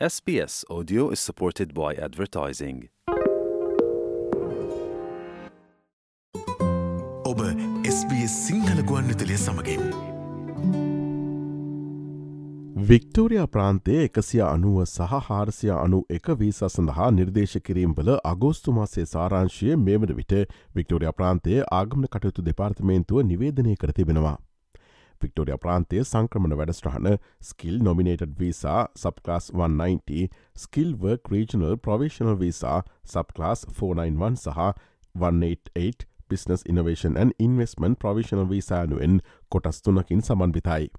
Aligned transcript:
SBS 0.00 0.64
Audio 0.68 1.10
is 1.10 1.20
supported 1.20 1.72
by 1.72 1.94
advertising. 1.96 2.78
ඔබ 7.24 7.42
SBS 7.90 8.32
Sinhala 8.38 8.80
ගුවන් 8.82 9.06
විතලය 9.06 9.36
සමගින් 9.36 9.84
වික්ටෝරයා 12.88 13.46
ප්‍රාන්තය 13.48 14.00
එකසිය 14.00 14.42
අනුව 14.48 14.82
සහ 14.86 15.22
හාරසිය 15.28 15.72
අනු 15.76 16.02
එක 16.10 16.26
වීසා 16.42 16.68
සඳහා 16.68 17.10
නිර්දේශ 17.12 17.56
කිරීම්බල 17.60 18.12
අගෝස්තුමාසේ 18.24 19.06
සාරංශය 19.06 19.76
මේමට 19.84 20.16
විට 20.16 20.34
වික්ටෝරයා 20.76 21.14
ප්‍රාන්තයේ 21.20 21.62
ආගමන 21.78 22.10
කටයුතු 22.10 22.48
දෙපාර්තමේන්තුව 22.50 23.22
නිවේදනය 23.30 23.76
කර 23.76 23.94
තිබෙනවා. 25.14 25.22
වික්ටෝරිය 25.22 25.58
ප්‍රාන්තය 25.58 26.04
සංක්‍රමණ 26.04 26.56
වැඩස්ට්‍රහන 26.56 27.18
skill 27.42 27.78
nominated 27.78 28.38
visa 28.38 28.88
subclass 28.96 29.50
190 29.52 30.28
skill 30.56 30.94
work 30.94 31.30
regional 31.30 31.76
provisional 31.76 32.38
visa 32.38 32.82
subclass 33.04 33.66
491 33.66 34.36
සහ 34.36 34.74
188 35.14 36.06
business 36.28 36.62
innovation 36.66 37.16
and 37.16 37.32
investment 37.38 37.96
provisional 37.96 38.48
වීසානුවෙන් 38.48 39.20
කොටස් 39.48 39.82
තුනකින් 39.82 40.22
සමන්විතයි. 40.22 40.90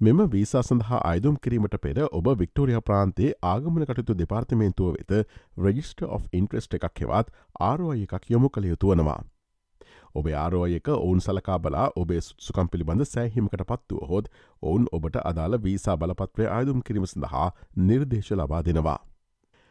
මෙම 0.00 0.20
වීසා 0.32 0.62
සඳහා 0.62 1.00
අයදුම් 1.04 1.36
කිරීමට 1.36 1.80
පෙර 1.82 1.98
ඔබ 2.12 2.28
වික්ටෝරිය 2.38 2.80
ප්‍රාන්තේ 2.80 3.32
ආගමන 3.42 3.84
කටයුතු 3.84 4.14
දෙපාර්තමේන්තුව 4.14 4.94
වෙත 4.94 5.28
රජිස්ට 5.58 6.02
of 6.02 6.24
ඉන්ට්‍රස්ට 6.32 6.74
එකක් 6.74 7.04
හෙවත් 7.04 7.34
ආරුවය 7.60 8.02
එකක් 8.02 8.30
යොමු 8.30 8.48
කළ 8.48 8.64
යුතු 8.64 8.94
වනවා. 8.94 9.20
ඔබේ 10.14 10.34
ආරෝයක 10.34 10.88
ඔවුන් 10.90 11.20
සලකා 11.20 11.58
බලා 11.58 11.90
ඔබේ 11.96 12.20
සුකම් 12.20 12.68
පිළිබඳ 12.68 13.04
සෑහිමකට 13.04 13.64
පත්තුව 13.64 14.08
හොත් 14.08 14.30
ඔවුන් 14.62 14.88
ඔබට 14.92 15.16
අදාළ 15.24 15.58
වීසා 15.60 15.96
බලපත්‍රය 15.96 16.46
අයදුම් 16.48 16.82
කිරීම 16.82 17.06
සඳහා 17.06 17.48
නිර්දේශ 17.78 18.32
ලබා 18.32 18.62
දෙනවා. 18.62 18.98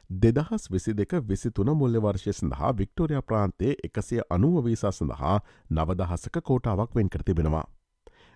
දෙදහස් 0.10 0.64
විසි 0.68 0.94
දෙක 0.94 1.12
විසි 1.24 1.52
තුන 1.52 1.74
මුල්ල 1.74 2.00
වර්ෂය 2.00 2.34
සඳහා 2.34 2.72
වික්ටෝරයා 2.74 3.22
ප්‍රාන්තේ 3.24 3.74
එකසිය 3.84 4.22
අනුව 4.30 4.64
වීසා 4.66 4.92
සඳහා 4.92 5.36
නවදහසක 5.72 6.40
කෝටාවක් 6.44 6.96
වෙන් 6.96 7.10
කර 7.10 7.24
තිබෙනවා. 7.24 7.66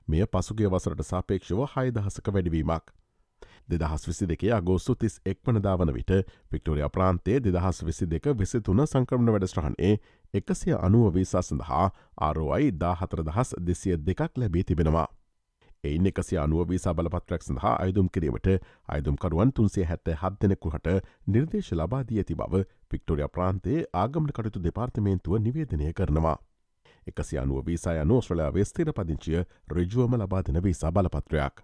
මෙය 0.08 0.26
පසුගේ 0.28 0.70
වසරට 0.70 1.06
සාපේක්ෂව 1.06 1.64
හයිදහසක 1.72 2.28
වැඩවීමක්. 2.30 2.86
දෙදහස් 3.70 4.08
විසි 4.08 4.28
දෙකේ 4.28 4.52
අගෝස්තු 4.52 4.96
තිස් 4.96 5.16
එක්වනදා 5.26 5.76
වන 5.78 5.94
විට 5.94 6.12
වික්ටෝරිය 6.52 6.90
ප්‍රාන්තේ 6.90 7.40
දෙදහස් 7.40 7.84
විසි 7.84 8.06
දෙක 8.08 8.26
විසි 8.36 8.62
තුන 8.62 8.86
සංක්‍රමණ 8.86 9.34
වැඩස්ට්‍රහනේ 9.34 9.94
එකසිය 10.34 10.74
අනුව 10.76 11.14
වීසා 11.16 11.42
සඳහා 11.42 11.88
ආරෝයි 12.20 12.70
දා 12.74 12.94
හතර 12.96 13.22
දහස් 13.24 13.50
දෙසිය 13.66 13.98
දෙකක් 14.00 14.38
ලැබී 14.38 14.64
තිබෙනවා. 14.64 15.08
එයින් 15.84 16.06
එකසි 16.06 16.38
අනුව 16.38 16.70
වීසා 16.70 16.94
බලපත්‍රක් 16.94 17.44
සඳහා 17.44 17.74
අයදුම් 17.78 18.08
කිරීමට 18.14 18.48
අයදුම්කරුවන් 18.88 19.52
තුන්සේ 19.52 19.86
හැත්ත 19.86 20.12
හත් 20.14 20.34
දෙනෙකුහට 20.42 20.90
නිර්දේශ 21.28 21.72
ලබාදී 21.74 22.20
ඇති 22.20 22.36
බව 22.36 22.64
පික්ටෝරිය 22.90 23.28
ප්‍රාන්තේ 23.28 23.80
ආගමට 23.96 24.34
කටයුතු 24.34 24.64
දෙපාර්තමේන්තුව 24.64 25.38
නිවේදනය 25.40 25.94
කරනවා. 25.94 26.38
එකසි 27.08 27.38
අනුව 27.38 27.66
වීසා 27.68 27.96
යනු 28.02 28.22
ස්්‍රලයා 28.22 28.54
වෙස්තේර 28.54 28.94
පදිංචිය 28.94 29.40
රජුවම 29.70 30.18
ලබා 30.18 30.44
දෙන 30.44 30.64
වීසා 30.64 30.92
බලපත්‍රයක්. 30.92 31.56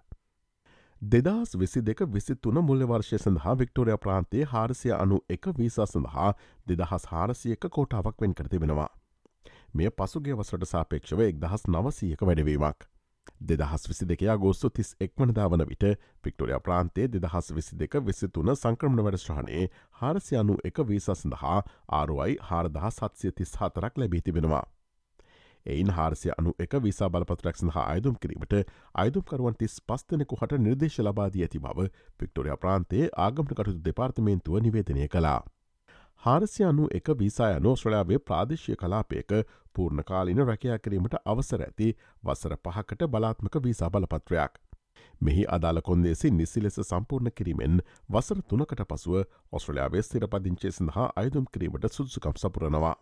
දෙදස් 1.02 1.56
විසි 1.56 1.80
දෙක 1.80 2.00
විසි 2.06 2.34
තුන 2.36 2.60
මුල්ල 2.60 2.84
වර්ෂය 2.84 3.18
සඳහා 3.18 3.54
වික්ටෝරය 3.56 3.96
ප්‍රාන්තයේ 3.96 4.44
හාරසිය 4.44 4.92
අනු 4.92 5.18
එක 5.28 5.46
වීසා 5.58 5.86
සඳහා 5.86 6.32
දෙදහස් 6.66 7.06
හාරසියක 7.06 7.64
කෝටාවක් 7.68 8.20
වෙන් 8.20 8.34
කරතිබෙනවා. 8.34 8.88
මෙය 9.74 9.88
පසුගේ 9.90 10.34
වසට 10.34 10.66
සාපේක්ෂව 10.66 11.20
එක් 11.20 11.38
දහස් 11.38 11.64
නවසීයක 11.66 12.20
වැඩවීමක්. 12.22 12.84
දෙදහස් 13.42 13.88
විසි 13.88 14.06
දෙක 14.06 14.24
ගෝස්තු 14.38 14.70
තිස් 14.70 14.90
එක්මනදා 15.00 15.48
වන 15.48 15.64
විට 15.66 15.86
පික්ටෝරිය 16.22 16.60
ප්‍රාන්තේ 16.60 17.08
දෙදහස් 17.08 17.48
විසි 17.52 17.78
දෙක 17.78 17.96
විසි 18.02 18.28
තුන 18.28 18.52
සංක්‍රමණ 18.54 19.04
වැඩස්්‍රහණයේ 19.04 19.70
හාරසියනු 19.92 20.58
එක 20.64 20.84
වීසා 20.84 21.14
සඳහා 21.14 21.62
ආරුවයි 21.92 22.36
හාරදහ 22.42 22.90
සත්සිය 22.90 23.32
තිස් 23.32 23.56
හතරක් 23.56 23.96
ලැබී 23.96 24.20
තිබෙනවා. 24.20 24.64
එයින් 25.66 25.90
හාරසය 25.90 26.32
අනු 26.32 26.52
එක 26.58 26.74
විසා 26.80 27.10
බලපත්‍රක් 27.10 27.56
සඳහා 27.56 27.86
අයදුම් 27.86 28.16
කිරීමට 28.16 28.54
අයදුම්කරුවන් 28.94 29.56
තිස් 29.56 29.80
පස්තනෙකු 29.82 30.36
හට 30.36 30.60
නිර්දේශ 30.60 30.98
ලබාදී 31.00 31.42
ඇති 31.42 31.60
බව 31.60 31.88
පික්ටෝරිය 32.18 32.56
ප්‍රාන්තේ 32.56 33.08
ආගමට 33.18 33.52
කටයුතු 33.52 33.84
දෙපාර්තමේන්තුව 33.84 34.60
නිවේදනය 34.60 35.08
කලා. 35.08 35.40
හාරසය 36.22 36.64
අනු 36.64 36.88
එක 36.92 37.12
වීසාය 37.16 37.60
නෝස්්‍රලාවේ 37.60 38.18
ප්‍රාදේශය 38.20 38.76
කලාපයක 38.76 39.36
පූර්ණකාලින 39.74 40.42
රැකයා 40.44 40.78
කිරීමට 40.78 41.14
අවසර 41.26 41.62
ඇති 41.62 41.92
වසර 42.24 42.56
පහකට 42.58 43.08
බලාත්මක 43.08 43.62
වීසා 43.62 43.90
බලපත්‍රයක්. 43.90 44.60
මෙහි 45.20 45.46
අදාළ 45.48 45.80
කොන්දේසි 45.82 46.30
නිසි 46.32 46.62
ලෙස 46.62 46.80
සම්පූර්ණ 46.82 47.32
කිරීමෙන් 47.32 47.80
වසර 48.08 48.44
තුනකට 48.44 48.84
පසුව 48.84 49.18
ඔස්ට්‍රලයාාවේ 49.52 50.02
ස්තිර 50.02 50.28
පදිංචේ 50.28 50.72
සඳහා 50.72 51.10
අයදුම් 51.16 51.50
කිරීමට 51.52 51.90
සුදුසුකම් 51.90 52.36
සපුරනවා. 52.36 52.96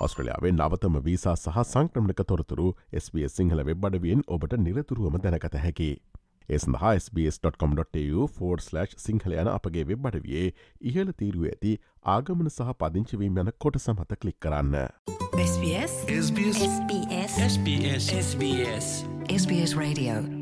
ඔස්ට්‍රලයාාවේ 0.00 0.52
නවතම 0.52 0.96
වීසා 1.04 1.34
සහ 1.34 1.62
සංක්‍රමණක 1.62 2.20
තොරතුරු 2.30 2.66
SBS 3.00 3.36
සිංහල 3.36 3.62
වෙබ්බඩවියෙන් 3.68 4.22
ඔබට 4.28 4.52
නිරතුරුවම 4.58 5.16
දැනකත 5.24 5.56
හැකි. 5.64 5.90
එස්හා 6.48 6.92
SBS.com.tu4/ 6.96 8.86
සිංහල 9.06 9.36
යන 9.40 9.52
අපගේ 9.54 9.86
වෙබ්බඩවියේ 9.90 10.46
ඉහල 10.92 11.12
තීරුව 11.22 11.50
ඇති 11.52 11.74
ආගමන 12.16 12.48
සහ 12.52 12.78
පදිංචිවීම 12.80 13.44
යන 13.44 13.52
කොට 13.58 13.82
සමත 13.82 14.20
කලික් 14.22 14.38
කරන්න. 14.40 14.74
SBS 15.48 15.94
SBS 16.20 16.64
SBS 16.70 17.34
SBS 17.50 18.04
SBS 18.22 18.86
SBS 19.34 19.72
Radio 19.76 20.35